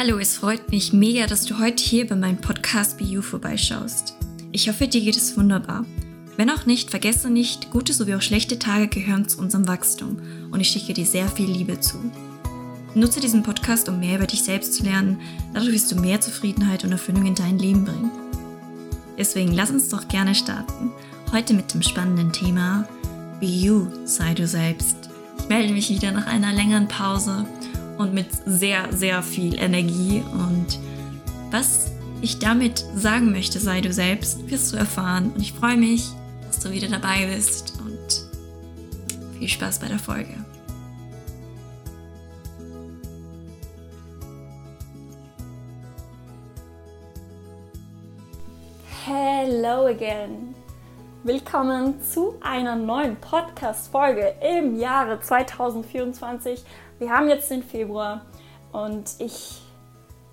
[0.00, 4.14] Hallo, es freut mich mega, dass du heute hier bei meinem Podcast Be You vorbeischaust.
[4.52, 5.84] Ich hoffe, dir geht es wunderbar.
[6.36, 10.20] Wenn auch nicht, vergesse nicht, gute sowie auch schlechte Tage gehören zu unserem Wachstum
[10.52, 11.98] und ich schicke dir sehr viel Liebe zu.
[12.94, 15.18] Nutze diesen Podcast, um mehr über dich selbst zu lernen,
[15.52, 18.12] dadurch wirst du mehr Zufriedenheit und Erfüllung in dein Leben bringen.
[19.18, 20.92] Deswegen lass uns doch gerne starten.
[21.32, 22.86] Heute mit dem spannenden Thema
[23.40, 24.96] Be You, sei du selbst.
[25.40, 27.44] Ich melde mich wieder nach einer längeren Pause
[27.98, 30.22] und mit sehr, sehr viel Energie.
[30.32, 30.78] Und
[31.50, 31.90] was
[32.22, 35.32] ich damit sagen möchte, sei du selbst, wirst du erfahren.
[35.34, 36.04] Und ich freue mich,
[36.46, 40.34] dass du wieder dabei bist und viel Spaß bei der Folge.
[49.06, 50.47] Hello again.
[51.28, 56.64] Willkommen zu einer neuen Podcast-Folge im Jahre 2024.
[56.98, 58.24] Wir haben jetzt den Februar
[58.72, 59.60] und ich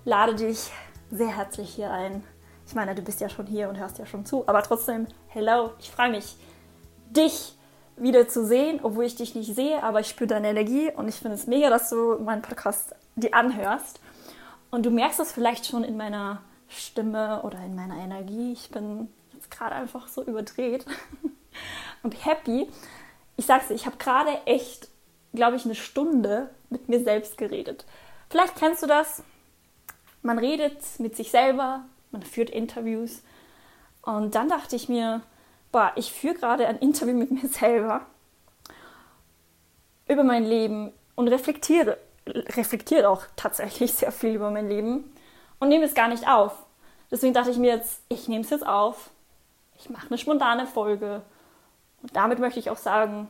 [0.06, 0.70] lade dich
[1.10, 2.24] sehr herzlich hier ein.
[2.66, 5.72] Ich meine, du bist ja schon hier und hörst ja schon zu, aber trotzdem, hello,
[5.78, 6.38] ich freue mich,
[7.10, 7.58] dich
[7.98, 11.16] wieder zu sehen, obwohl ich dich nicht sehe, aber ich spüre deine Energie und ich
[11.16, 14.00] finde es mega, dass du meinen Podcast dir anhörst.
[14.70, 18.54] Und du merkst es vielleicht schon in meiner Stimme oder in meiner Energie.
[18.54, 19.08] Ich bin
[19.46, 20.84] jetzt gerade einfach so überdreht
[22.02, 22.68] und happy.
[23.36, 24.88] Ich sag's dir, ich habe gerade echt
[25.36, 27.84] glaube ich, eine Stunde mit mir selbst geredet.
[28.28, 29.22] Vielleicht kennst du das.
[30.22, 33.22] Man redet mit sich selber, man führt Interviews.
[34.02, 35.22] Und dann dachte ich mir,
[35.70, 38.06] boah, ich führe gerade ein Interview mit mir selber
[40.08, 45.12] über mein Leben und reflektiere, reflektiere auch tatsächlich sehr viel über mein Leben
[45.58, 46.52] und nehme es gar nicht auf.
[47.10, 49.10] Deswegen dachte ich mir jetzt, ich nehme es jetzt auf,
[49.78, 51.22] ich mache eine spontane Folge
[52.02, 53.28] und damit möchte ich auch sagen,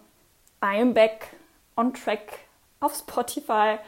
[0.62, 1.28] I am back
[1.77, 2.41] on track
[2.80, 3.78] auf Spotify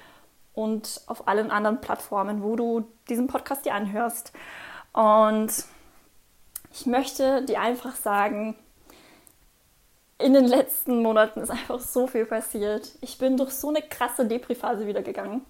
[0.55, 4.33] und auf allen anderen Plattformen, wo du diesen Podcast dir anhörst.
[4.93, 5.53] Und
[6.73, 8.57] ich möchte dir einfach sagen,
[10.19, 12.91] in den letzten Monaten ist einfach so viel passiert.
[13.01, 15.45] Ich bin durch so eine krasse Depri-Phase wieder gegangen.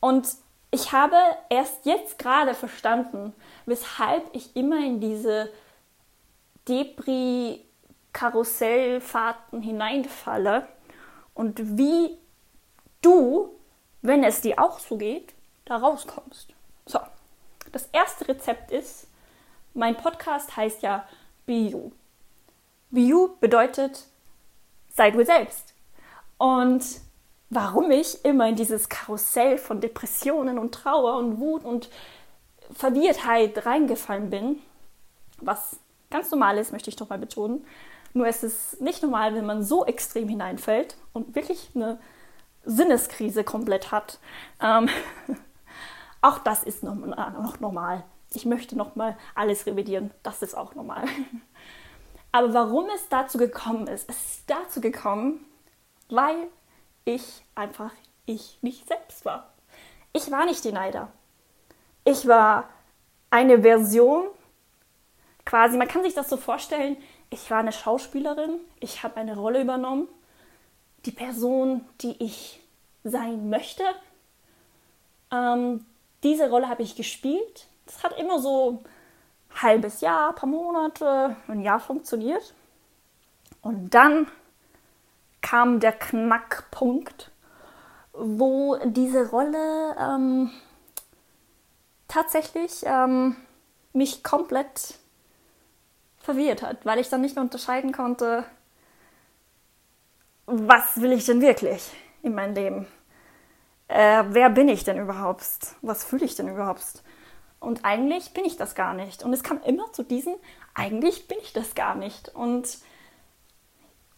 [0.00, 0.28] Und
[0.70, 1.16] ich habe
[1.50, 3.34] erst jetzt gerade verstanden,
[3.66, 5.50] weshalb ich immer in diese
[6.68, 10.68] Depri-Karussellfahrten hineinfalle
[11.34, 12.18] und wie
[13.02, 13.50] du,
[14.02, 16.48] wenn es dir auch so geht, da rauskommst.
[16.86, 17.00] So,
[17.72, 19.08] das erste Rezept ist,
[19.74, 21.06] mein Podcast heißt ja
[21.46, 21.90] Be You.
[22.90, 24.06] Be You bedeutet,
[24.88, 25.74] sei du selbst.
[26.38, 26.84] Und
[27.50, 31.90] warum ich immer in dieses Karussell von Depressionen und Trauer und Wut und
[32.72, 34.62] Verwirrtheit reingefallen bin,
[35.38, 35.78] was
[36.10, 37.64] ganz normal ist, möchte ich doch mal betonen,
[38.12, 41.98] nur es ist nicht normal, wenn man so extrem hineinfällt und wirklich eine
[42.64, 44.18] Sinneskrise komplett hat.
[44.60, 44.88] Ähm,
[46.20, 48.04] auch das ist noch, noch normal.
[48.32, 50.12] Ich möchte noch mal alles revidieren.
[50.22, 51.04] Das ist auch normal.
[52.32, 55.44] Aber warum es dazu gekommen ist, es ist dazu gekommen,
[56.08, 56.48] weil
[57.04, 57.92] ich einfach
[58.26, 59.52] ich nicht selbst war.
[60.12, 61.08] Ich war nicht die Neider.
[62.04, 62.68] Ich war
[63.30, 64.26] eine Version,
[65.44, 66.96] quasi, man kann sich das so vorstellen,
[67.30, 70.08] ich war eine Schauspielerin, ich habe eine Rolle übernommen,
[71.04, 72.60] die Person, die ich
[73.02, 73.84] sein möchte.
[75.30, 75.84] Ähm,
[76.22, 77.66] diese Rolle habe ich gespielt.
[77.86, 78.70] Das hat immer so
[79.52, 82.54] ein halbes Jahr, ein paar Monate, ein Jahr funktioniert.
[83.60, 84.26] Und dann
[85.42, 87.30] kam der Knackpunkt,
[88.12, 90.50] wo diese Rolle ähm,
[92.08, 93.36] tatsächlich ähm,
[93.92, 94.98] mich komplett
[96.24, 98.44] verwirrt hat, weil ich dann nicht mehr unterscheiden konnte,
[100.46, 101.90] was will ich denn wirklich
[102.22, 102.86] in meinem Leben?
[103.88, 105.74] Äh, wer bin ich denn überhaupt?
[105.82, 107.02] Was fühle ich denn überhaupt?
[107.60, 109.22] Und eigentlich bin ich das gar nicht.
[109.22, 110.34] Und es kam immer zu diesem,
[110.74, 112.34] eigentlich bin ich das gar nicht.
[112.34, 112.78] Und,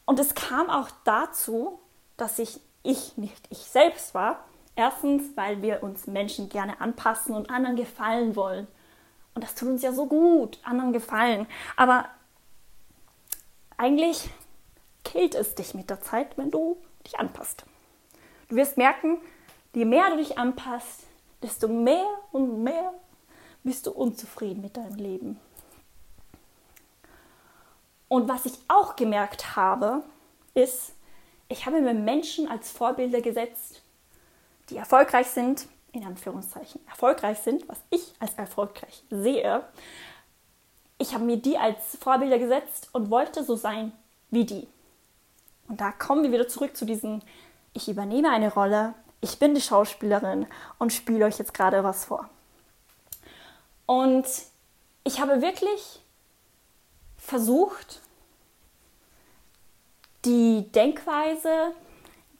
[0.04, 1.78] und es kam auch dazu,
[2.16, 4.44] dass ich ich nicht ich selbst war.
[4.76, 8.68] Erstens, weil wir uns Menschen gerne anpassen und anderen gefallen wollen.
[9.36, 11.46] Und das tut uns ja so gut, anderen gefallen.
[11.76, 12.08] Aber
[13.76, 14.30] eigentlich
[15.04, 17.66] killt es dich mit der Zeit, wenn du dich anpasst.
[18.48, 19.18] Du wirst merken,
[19.74, 21.02] je mehr du dich anpasst,
[21.42, 22.94] desto mehr und mehr
[23.62, 25.38] bist du unzufrieden mit deinem Leben.
[28.08, 30.02] Und was ich auch gemerkt habe,
[30.54, 30.94] ist,
[31.50, 33.82] ich habe mir Menschen als Vorbilder gesetzt,
[34.70, 39.64] die erfolgreich sind, in Anführungszeichen erfolgreich sind, was ich als erfolgreich sehe.
[40.98, 43.92] Ich habe mir die als Vorbilder gesetzt und wollte so sein
[44.30, 44.66] wie die.
[45.68, 47.20] Und da kommen wir wieder zurück zu diesem,
[47.72, 50.46] ich übernehme eine Rolle, ich bin die Schauspielerin
[50.78, 52.28] und spiele euch jetzt gerade was vor.
[53.86, 54.26] Und
[55.04, 56.00] ich habe wirklich
[57.16, 58.00] versucht,
[60.24, 61.72] die Denkweise,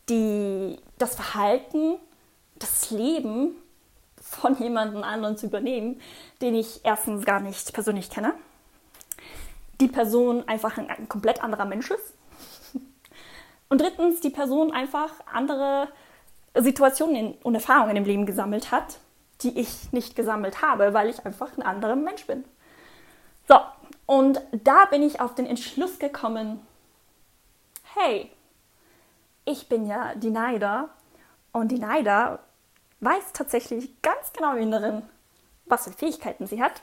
[0.08, 1.99] die, das Verhalten,
[2.58, 3.56] das Leben
[4.20, 6.00] von jemandem anderen zu übernehmen,
[6.41, 8.35] den ich erstens gar nicht persönlich kenne,
[9.81, 12.14] die Person einfach ein, ein komplett anderer Mensch ist
[13.69, 15.88] und drittens die Person einfach andere
[16.55, 18.99] Situationen und Erfahrungen im Leben gesammelt hat,
[19.43, 22.44] die ich nicht gesammelt habe, weil ich einfach ein anderer Mensch bin.
[23.47, 23.56] So,
[24.06, 26.67] und da bin ich auf den Entschluss gekommen,
[27.94, 28.31] hey,
[29.44, 30.88] ich bin ja die Neider
[31.53, 32.41] und die Neider
[33.00, 35.02] weiß tatsächlich ganz genau im Inneren,
[35.66, 36.82] was für Fähigkeiten sie hat,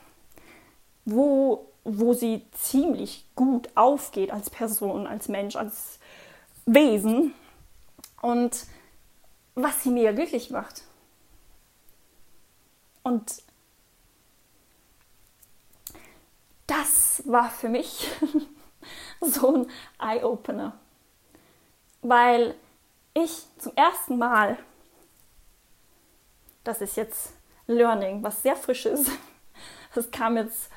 [1.06, 6.00] wo, wo sie ziemlich gut aufgeht als Person, als Mensch, als
[6.66, 7.34] Wesen
[8.22, 8.66] und
[9.56, 10.84] was sie mir glücklich macht.
[13.04, 13.44] Und
[16.68, 18.10] das war für mich
[19.22, 19.68] so ein
[20.00, 20.78] Eye-Opener,
[22.02, 22.56] weil
[23.14, 24.58] ich zum ersten Mal,
[26.64, 27.34] das ist jetzt
[27.68, 29.10] Learning, was sehr frisch ist,
[29.96, 30.70] das kam jetzt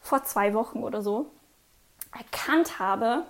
[0.00, 1.30] vor zwei Wochen oder so,
[2.16, 3.24] erkannt habe,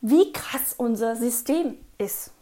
[0.00, 2.32] wie krass unser System ist.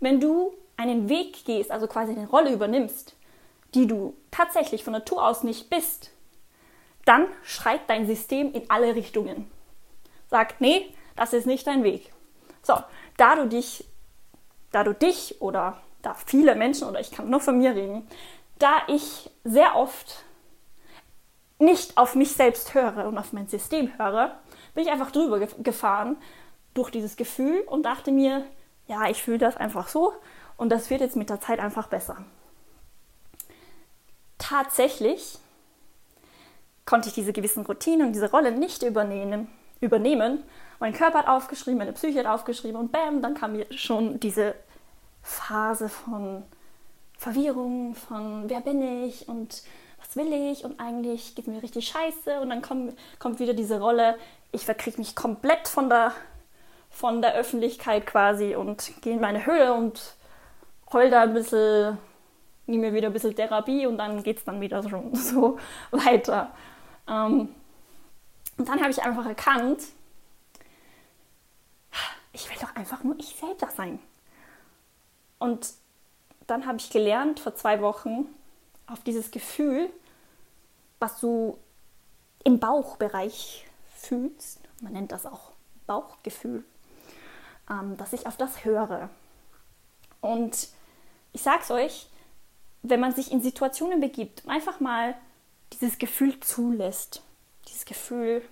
[0.00, 3.14] Wenn du einen Weg gehst, also quasi eine Rolle übernimmst,
[3.74, 6.10] die du tatsächlich von Natur aus nicht bist,
[7.04, 9.50] dann schreit dein System in alle Richtungen.
[10.28, 12.12] Sagt, nee, das ist nicht dein Weg.
[12.62, 12.74] So,
[13.16, 13.84] da du dich,
[14.72, 18.06] da du dich oder da viele Menschen, oder ich kann nur von mir reden,
[18.58, 20.24] da ich sehr oft
[21.58, 24.38] nicht auf mich selbst höre und auf mein System höre,
[24.74, 26.16] bin ich einfach drüber gefahren
[26.74, 28.44] durch dieses Gefühl und dachte mir,
[28.86, 30.12] ja, ich fühle das einfach so
[30.56, 32.24] und das wird jetzt mit der Zeit einfach besser.
[34.38, 35.38] Tatsächlich
[36.86, 39.48] konnte ich diese gewissen Routinen und diese Rolle nicht übernehmen.
[39.80, 40.42] übernehmen.
[40.78, 44.54] Mein Körper hat aufgeschrieben, meine Psyche hat aufgeschrieben und bam, dann kam mir schon diese
[45.22, 46.44] Phase von
[47.18, 49.62] Verwirrung, von wer bin ich und
[50.00, 53.80] was will ich und eigentlich geht mir richtig scheiße und dann kommt, kommt wieder diese
[53.80, 54.16] Rolle,
[54.52, 56.12] ich verkriege mich komplett von der
[56.90, 60.16] von der Öffentlichkeit quasi und gehe in meine Höhle und
[60.92, 61.96] heul da ein bisschen,
[62.66, 65.58] nehme mir wieder ein bisschen Therapie und dann geht es dann wieder so, so
[65.92, 66.52] weiter.
[67.08, 67.54] Ähm,
[68.58, 69.82] und dann habe ich einfach erkannt,
[72.32, 74.00] ich will doch einfach nur ich selber sein.
[75.40, 75.72] Und
[76.46, 78.26] dann habe ich gelernt vor zwei Wochen
[78.86, 79.90] auf dieses Gefühl,
[81.00, 81.58] was du
[82.44, 83.66] im Bauchbereich
[83.96, 85.50] fühlst, man nennt das auch
[85.86, 86.64] Bauchgefühl,
[87.68, 89.08] ähm, dass ich auf das höre.
[90.20, 90.68] Und
[91.32, 92.08] ich sage es euch,
[92.82, 95.16] wenn man sich in Situationen begibt einfach mal
[95.72, 97.22] dieses Gefühl zulässt,
[97.66, 98.42] dieses Gefühl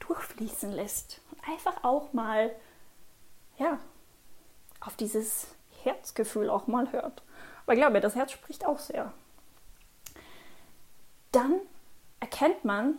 [0.00, 2.54] durchfließen lässt und einfach auch mal,
[3.58, 3.78] ja,
[4.84, 5.48] auf dieses
[5.82, 7.22] Herzgefühl auch mal hört.
[7.68, 9.12] Ich glaube, das Herz spricht auch sehr.
[11.30, 11.60] Dann
[12.20, 12.98] erkennt man,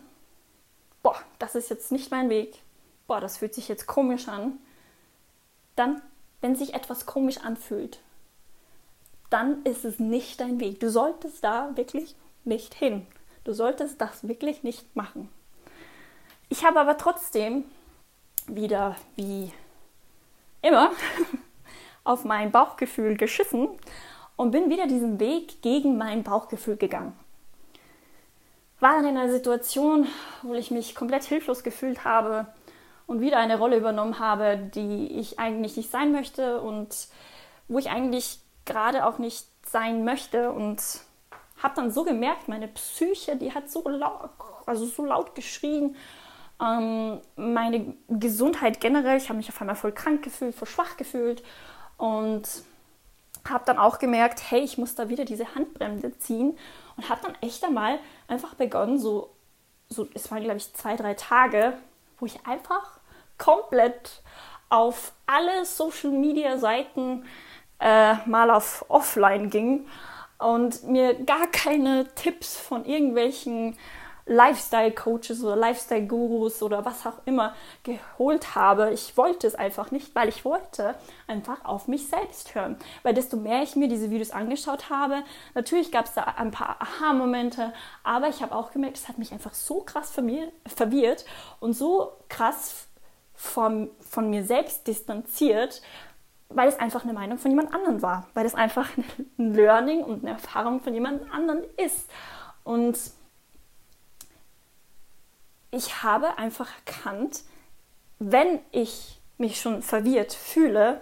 [1.02, 2.64] boah, das ist jetzt nicht mein Weg
[3.06, 4.58] boah, das fühlt sich jetzt komisch an,
[5.76, 6.00] dann,
[6.40, 8.00] wenn sich etwas komisch anfühlt,
[9.30, 10.80] dann ist es nicht dein Weg.
[10.80, 12.14] Du solltest da wirklich
[12.44, 13.06] nicht hin.
[13.42, 15.28] Du solltest das wirklich nicht machen.
[16.48, 17.64] Ich habe aber trotzdem
[18.46, 19.52] wieder wie
[20.62, 20.92] immer
[22.04, 23.68] auf mein Bauchgefühl geschissen
[24.36, 27.18] und bin wieder diesen Weg gegen mein Bauchgefühl gegangen.
[28.80, 30.06] War dann in einer Situation,
[30.42, 32.46] wo ich mich komplett hilflos gefühlt habe,
[33.06, 37.08] und wieder eine Rolle übernommen habe, die ich eigentlich nicht sein möchte und
[37.68, 40.78] wo ich eigentlich gerade auch nicht sein möchte und
[41.62, 44.30] habe dann so gemerkt, meine Psyche, die hat so laut,
[44.66, 45.96] also so laut geschrien.
[46.62, 51.42] Ähm, meine Gesundheit generell, ich habe mich auf einmal voll krank gefühlt, voll schwach gefühlt
[51.96, 52.48] und
[53.48, 56.58] habe dann auch gemerkt, hey, ich muss da wieder diese Handbremse ziehen.
[56.96, 57.98] Und habe dann echt einmal
[58.28, 59.30] einfach begonnen, so,
[59.88, 61.74] so es waren glaube ich zwei, drei Tage,
[62.18, 63.00] wo ich einfach
[63.36, 64.22] komplett
[64.68, 67.24] auf alle Social Media Seiten
[67.80, 69.86] äh, mal auf Offline ging
[70.38, 73.76] und mir gar keine Tipps von irgendwelchen
[74.26, 78.90] Lifestyle-Coaches oder Lifestyle-Gurus oder was auch immer geholt habe.
[78.92, 80.94] Ich wollte es einfach nicht, weil ich wollte
[81.26, 82.76] einfach auf mich selbst hören.
[83.02, 85.22] Weil desto mehr ich mir diese Videos angeschaut habe,
[85.54, 89.32] natürlich gab es da ein paar Aha-Momente, aber ich habe auch gemerkt, es hat mich
[89.32, 91.24] einfach so krass verwirrt
[91.60, 92.88] und so krass
[93.34, 95.82] von, von mir selbst distanziert,
[96.48, 98.88] weil es einfach eine Meinung von jemand anderem war, weil es einfach
[99.38, 102.08] ein Learning und eine Erfahrung von jemand anderem ist.
[102.62, 102.98] Und
[105.74, 107.42] ich habe einfach erkannt,
[108.18, 111.00] wenn ich mich schon verwirrt fühle,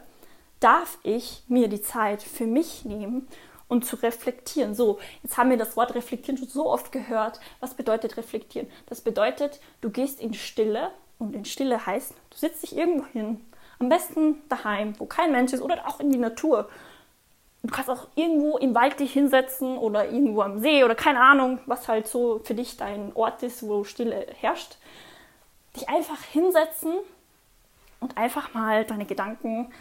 [0.60, 3.28] darf ich mir die Zeit für mich nehmen
[3.68, 4.74] und zu reflektieren.
[4.74, 7.40] So, jetzt haben wir das Wort reflektieren schon so oft gehört.
[7.60, 8.68] Was bedeutet reflektieren?
[8.86, 13.44] Das bedeutet, du gehst in Stille und in Stille heißt, du sitzt dich irgendwo hin,
[13.78, 16.68] am besten daheim, wo kein Mensch ist oder auch in die Natur.
[17.62, 21.60] Du kannst auch irgendwo im Wald dich hinsetzen oder irgendwo am See oder keine Ahnung,
[21.66, 24.78] was halt so für dich dein Ort ist, wo Stille herrscht.
[25.76, 26.94] Dich einfach hinsetzen
[28.00, 29.72] und einfach mal deine Gedanken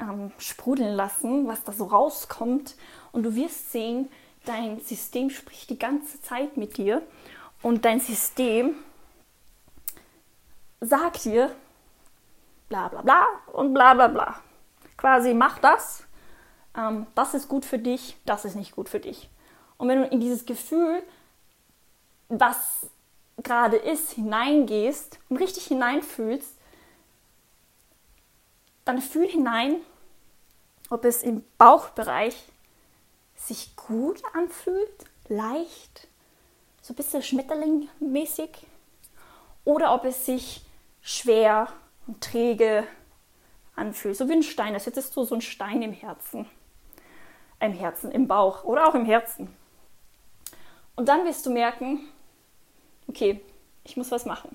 [0.00, 2.76] ähm, sprudeln lassen, was da so rauskommt.
[3.10, 4.08] Und du wirst sehen,
[4.44, 7.02] dein System spricht die ganze Zeit mit dir
[7.62, 8.76] und dein System
[10.80, 11.50] sagt dir,
[12.68, 14.40] bla bla bla und bla bla bla.
[14.96, 16.03] Quasi mach das,
[16.76, 19.28] ähm, das ist gut für dich, das ist nicht gut für dich.
[19.76, 21.02] Und wenn du in dieses Gefühl,
[22.28, 22.88] was
[23.42, 26.56] gerade ist, hineingehst und richtig hineinfühlst,
[28.84, 29.76] dann fühl hinein,
[30.90, 32.36] ob es im Bauchbereich
[33.34, 36.08] sich gut anfühlt, leicht,
[36.82, 38.50] so ein bisschen schmetterlingmäßig,
[39.64, 40.64] oder ob es sich
[41.00, 41.68] schwer
[42.06, 42.86] und träge
[43.74, 44.74] anfühlt, so wie ein Stein.
[44.74, 46.46] Das hättest du so ein Stein im Herzen.
[47.64, 49.54] Im Herzen, im Bauch oder auch im Herzen.
[50.96, 52.00] Und dann wirst du merken,
[53.08, 53.40] okay,
[53.84, 54.54] ich muss was machen.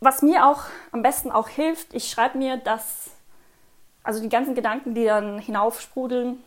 [0.00, 3.10] Was mir auch am besten auch hilft, ich schreibe mir das,
[4.02, 6.42] also die ganzen Gedanken, die dann hinaufsprudeln,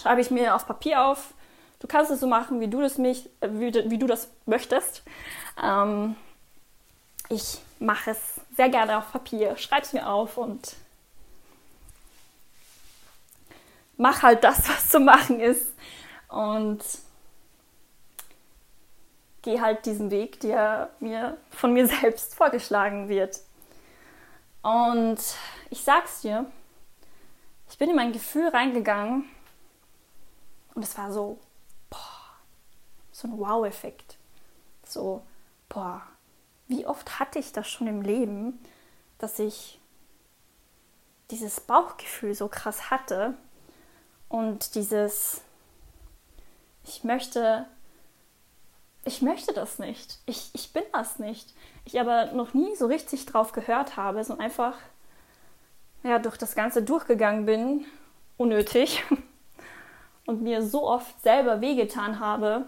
[0.00, 1.34] schreibe ich mir auf Papier auf.
[1.78, 5.02] Du kannst es so machen, wie du das, mich, äh, wie, wie du das möchtest.
[5.62, 6.16] Ähm,
[7.28, 10.76] ich mache es sehr gerne auf Papier, schreibe es mir auf und
[13.96, 15.72] mach halt das, was zu machen ist.
[16.28, 16.82] Und
[19.42, 23.40] gehe halt diesen Weg, der mir von mir selbst vorgeschlagen wird.
[24.62, 25.18] Und
[25.70, 26.46] ich sag's dir,
[27.68, 29.24] ich bin in mein Gefühl reingegangen
[30.74, 31.38] und es war so,
[31.90, 32.20] boah,
[33.10, 34.16] so ein Wow-Effekt.
[34.86, 35.22] So,
[35.68, 36.02] boah,
[36.68, 38.60] wie oft hatte ich das schon im Leben,
[39.18, 39.80] dass ich
[41.30, 43.34] dieses Bauchgefühl so krass hatte
[44.32, 45.42] und dieses,
[46.84, 47.66] ich möchte,
[49.04, 51.54] ich möchte das nicht, ich, ich bin das nicht.
[51.84, 54.76] Ich aber noch nie so richtig drauf gehört habe, sondern einfach
[56.02, 57.84] ja, durch das Ganze durchgegangen bin,
[58.36, 59.04] unnötig,
[60.26, 62.66] und mir so oft selber wehgetan habe,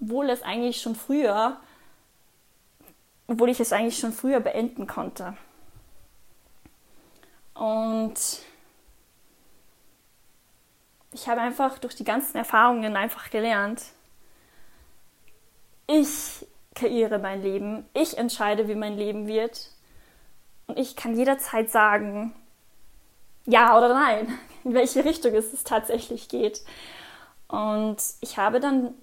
[0.00, 1.58] obwohl es eigentlich schon früher
[3.26, 5.36] obwohl ich es eigentlich schon früher beenden konnte.
[7.54, 8.14] Und
[11.14, 13.82] ich habe einfach durch die ganzen Erfahrungen einfach gelernt,
[15.86, 19.70] ich kreiere mein Leben, ich entscheide, wie mein Leben wird.
[20.66, 22.34] Und ich kann jederzeit sagen,
[23.46, 26.62] ja oder nein, in welche Richtung es tatsächlich geht.
[27.46, 28.94] Und ich habe dann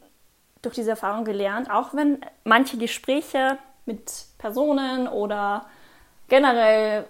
[0.61, 5.65] durch diese Erfahrung gelernt, auch wenn manche Gespräche mit Personen oder
[6.27, 7.05] generell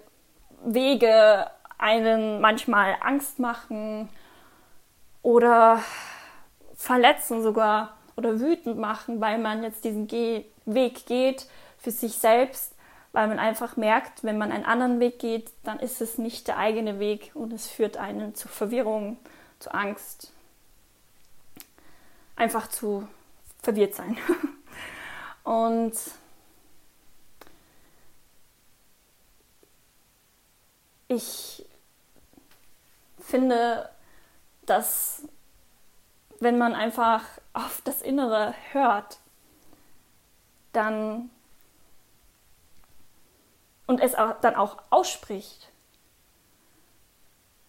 [0.64, 4.10] Wege einen manchmal Angst machen
[5.22, 5.84] oder
[6.76, 11.48] verletzen sogar oder wütend machen, weil man jetzt diesen Ge Weg geht
[11.80, 12.76] für sich selbst,
[13.14, 16.58] weil man einfach merkt, wenn man einen anderen Weg geht, dann ist es nicht der
[16.58, 19.18] eigene Weg und es führt einen zu Verwirrung,
[19.60, 20.32] zu Angst,
[22.36, 23.08] einfach zu
[23.62, 24.18] verwirrt sein.
[25.44, 25.94] Und
[31.08, 31.66] ich
[33.20, 33.90] finde,
[34.72, 35.24] dass
[36.40, 39.20] wenn man einfach auf das Innere hört,
[40.72, 41.30] dann
[43.86, 45.70] und es auch, dann auch ausspricht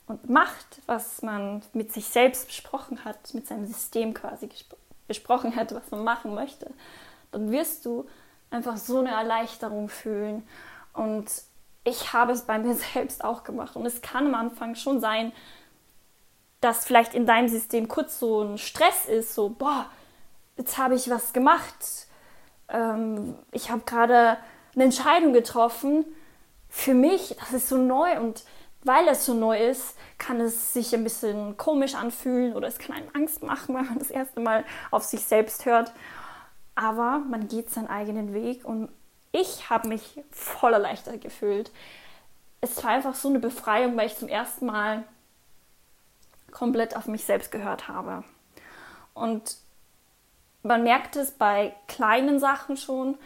[0.07, 4.49] und macht, was man mit sich selbst besprochen hat, mit seinem System quasi
[5.09, 6.71] besprochen hat, was man machen möchte,
[7.33, 8.09] dann wirst du
[8.51, 10.47] einfach so eine Erleichterung fühlen
[10.93, 11.27] und
[11.83, 13.75] ich habe es bei mir selbst auch gemacht.
[13.75, 15.33] Und es kann am Anfang schon sein,
[16.63, 19.87] dass vielleicht in deinem System kurz so ein Stress ist, so, boah,
[20.57, 22.07] jetzt habe ich was gemacht.
[22.69, 24.39] Ähm, ich habe gerade
[24.75, 26.07] eine Entscheidung getroffen.
[26.69, 28.45] Für mich, das ist so neu und
[28.85, 32.97] weil es so neu ist, kann es sich ein bisschen komisch anfühlen oder es kann
[32.97, 35.93] einem Angst machen, wenn man das erste Mal auf sich selbst hört.
[36.77, 38.89] Aber man geht seinen eigenen Weg und
[39.33, 41.73] ich habe mich voller leichter gefühlt.
[42.61, 45.05] es war einfach so eine Befreiung, weil ich zum ersten Mal
[46.53, 48.25] komplett auf mich selbst gehört habe.
[49.15, 49.57] Und
[50.63, 53.19] man merkt es bei kleinen Sachen schon,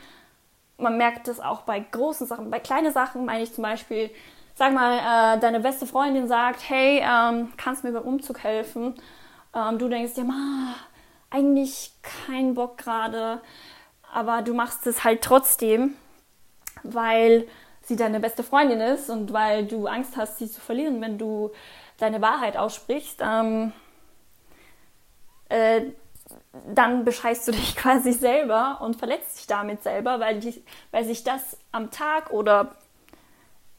[0.78, 2.50] man merkt es auch bei großen Sachen.
[2.50, 4.10] Bei kleinen Sachen meine ich zum Beispiel,
[4.54, 8.94] sag mal, äh, deine beste Freundin sagt, hey, ähm, kannst mir beim Umzug helfen?
[9.54, 10.74] Ähm, du denkst dir, ma,
[11.30, 13.40] eigentlich kein Bock gerade,
[14.12, 15.94] aber du machst es halt trotzdem,
[16.82, 17.46] weil
[17.82, 21.52] sie deine beste Freundin ist und weil du Angst hast, sie zu verlieren, wenn du
[21.98, 23.20] deine Wahrheit aussprichst.
[23.22, 23.72] Ähm,
[25.48, 25.82] äh,
[26.74, 31.24] dann bescheißt du dich quasi selber und verletzt dich damit selber, weil, die, weil sich
[31.24, 32.76] das am Tag oder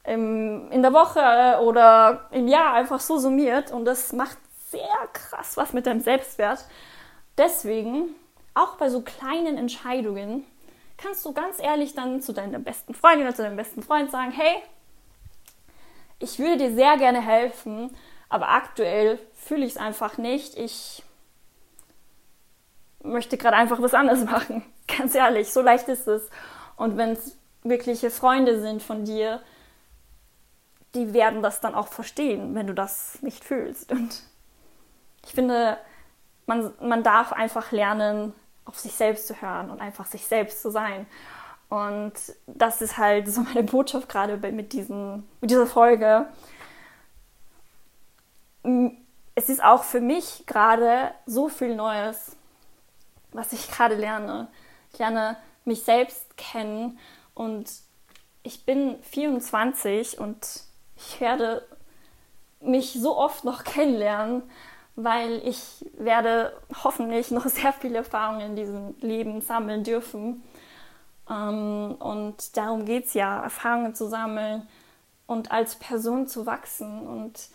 [0.04, 4.38] im, in der Woche oder im Jahr einfach so summiert und das macht
[4.70, 6.66] sehr krass was mit deinem Selbstwert.
[7.38, 8.16] Deswegen,
[8.54, 10.46] auch bei so kleinen Entscheidungen,
[10.98, 14.32] kannst du ganz ehrlich dann zu deiner besten Freundin oder zu deinem besten Freund sagen,
[14.32, 14.62] hey,
[16.20, 17.96] ich würde dir sehr gerne helfen,
[18.30, 20.58] aber aktuell fühle ich es einfach nicht.
[20.58, 21.04] Ich
[23.04, 24.64] möchte gerade einfach was anderes machen.
[24.98, 26.30] Ganz ehrlich, so leicht ist es.
[26.76, 29.42] Und wenn es wirkliche Freunde sind von dir,
[30.96, 33.92] die werden das dann auch verstehen, wenn du das nicht fühlst.
[33.92, 34.24] Und
[35.26, 35.78] ich finde,
[36.46, 38.34] man, man darf einfach lernen,
[38.66, 41.06] auf sich selbst zu hören und einfach sich selbst zu sein.
[41.70, 42.14] Und
[42.46, 46.28] das ist halt so meine Botschaft gerade mit, diesen, mit dieser Folge.
[49.36, 52.36] Es ist auch für mich gerade so viel Neues,
[53.32, 54.48] was ich gerade lerne.
[54.94, 56.98] Ich lerne mich selbst kennen
[57.34, 57.70] und
[58.44, 60.64] ich bin 24 und
[60.96, 61.68] ich werde
[62.62, 64.44] mich so oft noch kennenlernen,
[64.96, 70.44] weil ich werde hoffentlich noch sehr viele Erfahrungen in diesem Leben sammeln dürfen.
[71.30, 74.68] Ähm, und darum geht es ja, Erfahrungen zu sammeln
[75.26, 77.08] und als Person zu wachsen.
[77.08, 77.50] Und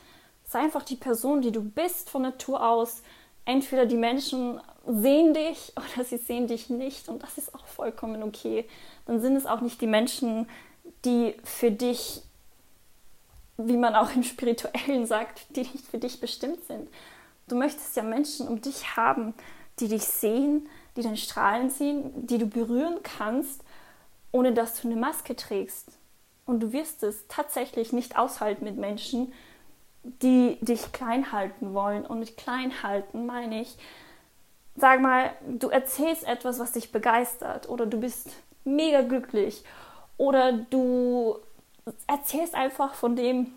[0.45, 3.02] sei einfach die Person, die du bist von Natur aus.
[3.45, 8.23] Entweder die Menschen sehen dich oder sie sehen dich nicht und das ist auch vollkommen
[8.23, 8.68] okay.
[9.07, 10.49] Dann sind es auch nicht die Menschen,
[11.05, 12.23] die für dich,
[13.57, 16.88] wie man auch im Spirituellen sagt, die nicht für dich bestimmt sind.
[17.49, 19.35] Du möchtest ja Menschen um dich haben,
[19.81, 23.62] die dich sehen, die dein Strahlen sehen, die du berühren kannst,
[24.33, 25.99] ohne dass du eine Maske trägst.
[26.45, 29.33] Und du wirst es tatsächlich nicht aushalten mit Menschen,
[30.03, 32.05] die dich klein halten wollen.
[32.05, 33.77] Und mit klein halten meine ich,
[34.75, 38.31] sag mal, du erzählst etwas, was dich begeistert oder du bist
[38.64, 39.62] mega glücklich
[40.16, 41.37] oder du
[42.07, 43.53] erzählst einfach von dem,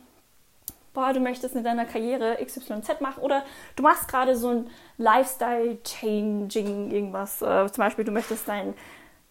[0.93, 3.43] boah, du möchtest in deiner Karriere XYZ machen oder
[3.75, 7.41] du machst gerade so ein Lifestyle-Changing irgendwas.
[7.41, 8.73] Äh, zum Beispiel, du möchtest dein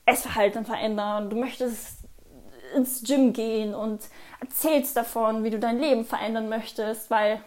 [0.07, 2.01] Essverhalten verändern, du möchtest
[2.75, 4.03] ins Gym gehen und
[4.41, 7.43] erzählst davon, wie du dein Leben verändern möchtest, weil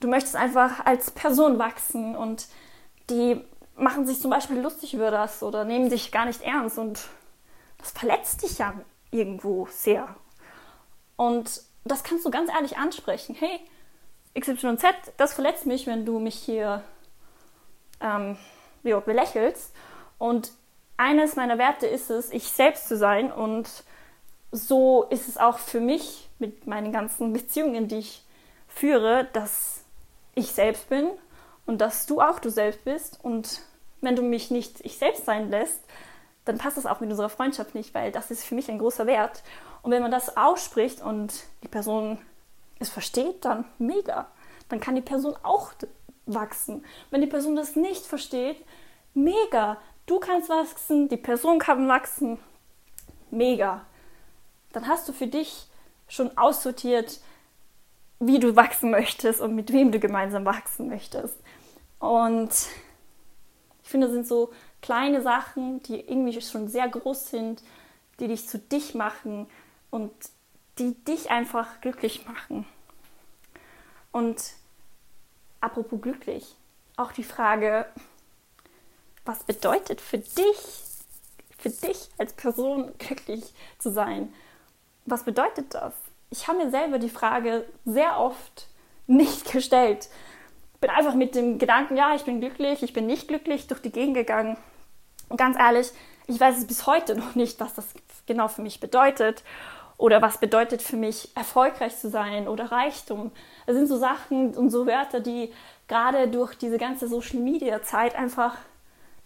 [0.00, 2.46] du möchtest einfach als Person wachsen und
[3.10, 3.40] die
[3.76, 7.08] machen sich zum Beispiel lustig über das oder nehmen dich gar nicht ernst und
[7.78, 8.74] das verletzt dich ja
[9.10, 10.14] irgendwo sehr.
[11.16, 13.36] Und das kannst du ganz ehrlich ansprechen.
[13.38, 13.60] Hey,
[14.38, 14.84] XYZ,
[15.16, 16.82] das verletzt mich, wenn du mich hier
[18.00, 18.36] ähm,
[18.82, 19.74] ja, belächelst.
[20.18, 20.52] Und
[20.98, 23.32] eines meiner Werte ist es, ich selbst zu sein.
[23.32, 23.68] Und
[24.52, 28.24] so ist es auch für mich mit meinen ganzen Beziehungen, die ich
[28.68, 29.84] führe, dass
[30.34, 31.08] ich selbst bin
[31.66, 33.18] und dass du auch du selbst bist.
[33.22, 33.62] Und
[34.00, 35.80] wenn du mich nicht ich selbst sein lässt,
[36.44, 39.06] dann passt das auch mit unserer Freundschaft nicht, weil das ist für mich ein großer
[39.06, 39.42] Wert.
[39.82, 42.18] Und wenn man das ausspricht und die Person
[42.78, 44.28] es versteht, dann mega.
[44.68, 45.72] Dann kann die Person auch
[46.26, 46.84] wachsen.
[47.10, 48.64] Wenn die Person das nicht versteht,
[49.14, 49.78] mega.
[50.08, 52.38] Du kannst wachsen, die Person kann wachsen,
[53.30, 53.84] mega.
[54.72, 55.68] Dann hast du für dich
[56.08, 57.20] schon aussortiert,
[58.18, 61.36] wie du wachsen möchtest und mit wem du gemeinsam wachsen möchtest.
[61.98, 62.48] Und
[63.82, 67.62] ich finde, das sind so kleine Sachen, die irgendwie schon sehr groß sind,
[68.18, 69.46] die dich zu dich machen
[69.90, 70.10] und
[70.78, 72.64] die dich einfach glücklich machen.
[74.10, 74.42] Und
[75.60, 76.56] apropos glücklich,
[76.96, 77.84] auch die Frage,
[79.28, 80.56] was bedeutet für dich,
[81.58, 84.32] für dich als Person glücklich zu sein?
[85.06, 85.94] Was bedeutet das?
[86.30, 88.66] Ich habe mir selber die Frage sehr oft
[89.06, 90.08] nicht gestellt
[90.80, 93.90] bin einfach mit dem Gedanken, ja, ich bin glücklich, ich bin nicht glücklich, durch die
[93.90, 94.56] Gegend gegangen.
[95.28, 95.90] Und ganz ehrlich,
[96.26, 97.86] ich weiß es bis heute noch nicht, was das
[98.26, 99.42] genau für mich bedeutet
[99.96, 103.32] oder was bedeutet für mich, erfolgreich zu sein oder Reichtum.
[103.66, 105.52] Das sind so Sachen und so Wörter, die
[105.88, 108.56] gerade durch diese ganze Social-Media-Zeit einfach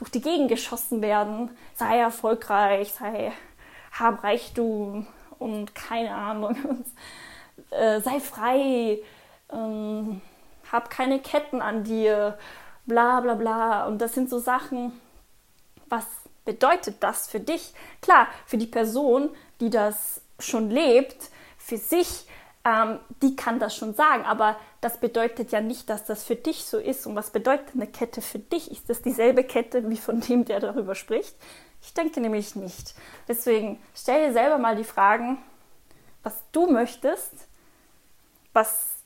[0.02, 1.56] durch die Gegend geschossen werden.
[1.74, 3.30] Sei erfolgreich, sei
[3.92, 5.06] hab Reichtum
[5.38, 6.56] und keine Ahnung.
[7.70, 8.98] äh, sei frei,
[9.52, 10.20] ähm,
[10.72, 12.36] hab keine Ketten an dir,
[12.84, 13.86] bla bla bla.
[13.86, 14.92] Und das sind so Sachen,
[15.88, 16.06] was
[16.44, 17.72] bedeutet das für dich?
[18.00, 22.26] Klar, für die Person, die das schon lebt, für sich,
[22.64, 26.64] ähm, die kann das schon sagen, aber das bedeutet ja nicht, dass das für dich
[26.64, 27.06] so ist.
[27.06, 28.70] Und was bedeutet eine Kette für dich?
[28.70, 31.34] Ist das dieselbe Kette wie von dem, der darüber spricht?
[31.82, 32.94] Ich denke nämlich nicht.
[33.26, 35.38] Deswegen stell dir selber mal die Fragen,
[36.22, 37.32] was du möchtest,
[38.52, 38.96] was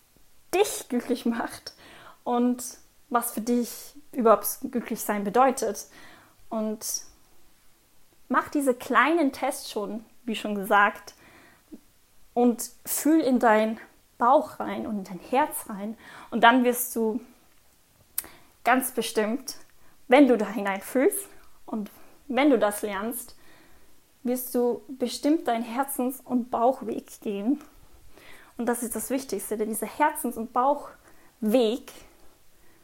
[0.54, 1.74] dich glücklich macht
[2.24, 2.62] und
[3.08, 5.86] was für dich überhaupt glücklich sein bedeutet.
[6.50, 6.86] Und
[8.28, 11.14] mach diese kleinen Tests schon, wie schon gesagt,
[12.36, 13.80] und fühl in dein
[14.18, 15.96] Bauch rein und in dein Herz rein.
[16.30, 17.18] Und dann wirst du
[18.62, 19.56] ganz bestimmt,
[20.06, 21.28] wenn du da hineinfühlst
[21.64, 21.90] und
[22.28, 23.36] wenn du das lernst,
[24.22, 27.58] wirst du bestimmt deinen Herzens- und Bauchweg gehen.
[28.58, 31.90] Und das ist das Wichtigste, denn dieser Herzens- und Bauchweg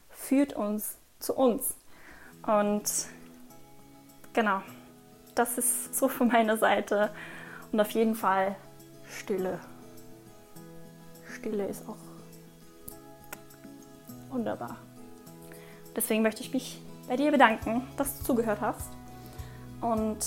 [0.09, 1.77] führt uns zu uns.
[2.47, 2.85] Und
[4.33, 4.63] genau,
[5.35, 7.11] das ist so von meiner Seite.
[7.71, 8.57] Und auf jeden Fall
[9.13, 9.59] Stille.
[11.35, 11.97] Stille ist auch
[14.31, 14.77] wunderbar.
[15.95, 18.91] Deswegen möchte ich mich bei dir bedanken, dass du zugehört hast.
[19.81, 20.19] Und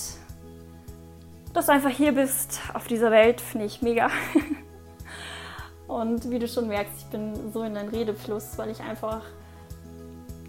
[1.53, 4.09] dass du einfach hier bist auf dieser Welt, finde ich mega.
[5.87, 9.21] Und wie du schon merkst, ich bin so in einem Redefluss, weil ich einfach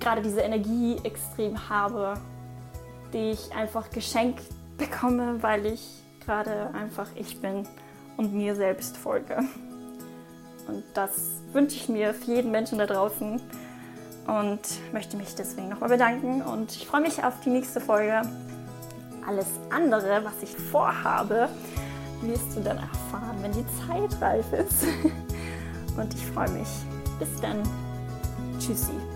[0.01, 2.15] gerade diese Energie extrem habe,
[3.13, 4.43] die ich einfach geschenkt
[4.77, 7.67] bekomme, weil ich gerade einfach ich bin
[8.17, 9.39] und mir selbst folge.
[10.69, 13.41] Und das wünsche ich mir für jeden Menschen da draußen
[14.27, 14.61] und
[14.93, 18.23] möchte mich deswegen nochmal bedanken und ich freue mich auf die nächste Folge.
[19.27, 21.49] Alles andere, was ich vorhabe,
[22.23, 24.85] wirst du dann erfahren, wenn die Zeit reif ist.
[25.97, 26.69] Und ich freue mich.
[27.19, 27.63] Bis dann.
[28.59, 29.16] Tschüssi.